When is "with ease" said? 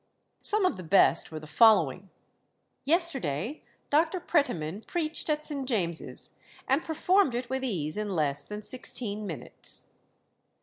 7.51-7.97